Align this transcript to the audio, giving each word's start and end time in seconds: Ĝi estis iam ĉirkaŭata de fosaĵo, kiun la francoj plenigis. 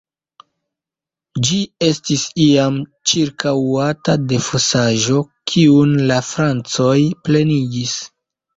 Ĝi 1.47 1.59
estis 1.87 2.23
iam 2.45 2.79
ĉirkaŭata 3.13 4.17
de 4.33 4.41
fosaĵo, 4.47 5.21
kiun 5.55 5.95
la 6.09 6.21
francoj 6.33 6.99
plenigis. 7.29 7.97